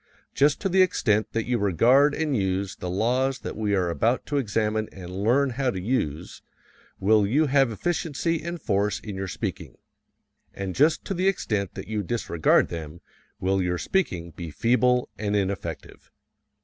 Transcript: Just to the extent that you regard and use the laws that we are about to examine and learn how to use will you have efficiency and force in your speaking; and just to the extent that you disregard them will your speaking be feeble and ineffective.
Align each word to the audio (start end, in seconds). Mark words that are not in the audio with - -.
Just 0.33 0.59
to 0.61 0.67
the 0.67 0.81
extent 0.81 1.27
that 1.33 1.45
you 1.45 1.59
regard 1.59 2.15
and 2.15 2.35
use 2.35 2.75
the 2.75 2.89
laws 2.89 3.37
that 3.41 3.55
we 3.55 3.75
are 3.75 3.87
about 3.91 4.25
to 4.25 4.37
examine 4.37 4.89
and 4.91 5.11
learn 5.15 5.51
how 5.51 5.69
to 5.69 5.79
use 5.79 6.41
will 6.99 7.27
you 7.27 7.45
have 7.45 7.69
efficiency 7.71 8.41
and 8.41 8.59
force 8.59 8.99
in 8.99 9.15
your 9.15 9.27
speaking; 9.27 9.77
and 10.55 10.73
just 10.73 11.05
to 11.05 11.13
the 11.13 11.27
extent 11.27 11.75
that 11.75 11.87
you 11.87 12.01
disregard 12.01 12.69
them 12.69 13.01
will 13.39 13.61
your 13.61 13.77
speaking 13.77 14.31
be 14.31 14.49
feeble 14.49 15.07
and 15.19 15.35
ineffective. 15.35 16.11